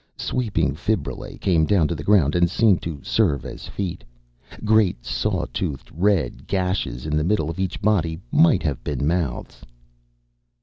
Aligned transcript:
Sweeping 0.17 0.73
fibrillae 0.73 1.37
came 1.37 1.63
down 1.63 1.87
to 1.87 1.93
the 1.93 2.03
ground 2.03 2.33
and 2.33 2.49
seemed 2.49 2.81
to 2.81 3.03
serve 3.03 3.45
as 3.45 3.67
feet. 3.67 4.03
Great 4.65 5.05
saw 5.05 5.45
toothed 5.53 5.91
red 5.93 6.47
gashes 6.47 7.05
in 7.05 7.15
the 7.15 7.23
middle 7.23 7.51
of 7.51 7.59
each 7.59 7.79
body 7.83 8.19
might 8.31 8.63
have 8.63 8.83
been 8.83 9.05
mouths. 9.05 9.61